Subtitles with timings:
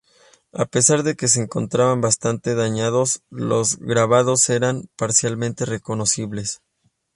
[0.51, 6.59] A pesar de que se encontraban bastante dañados, los grabados eran parcialmente reconocibles.